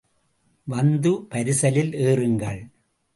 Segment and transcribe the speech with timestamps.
[0.67, 2.61] வந்து பரிசலில் ஏறுங்கள்.